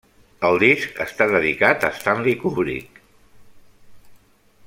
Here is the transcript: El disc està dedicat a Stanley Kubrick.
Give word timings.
El 0.47 0.55
disc 0.61 1.01
està 1.05 1.27
dedicat 1.33 1.85
a 1.85 1.91
Stanley 1.99 2.39
Kubrick. 2.41 2.99